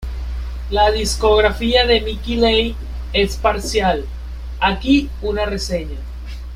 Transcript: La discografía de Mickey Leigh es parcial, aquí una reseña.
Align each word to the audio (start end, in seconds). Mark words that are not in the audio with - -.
La 0.71 0.89
discografía 0.89 1.85
de 1.85 2.01
Mickey 2.01 2.35
Leigh 2.35 2.75
es 3.13 3.37
parcial, 3.37 4.03
aquí 4.59 5.11
una 5.21 5.45
reseña. 5.45 5.97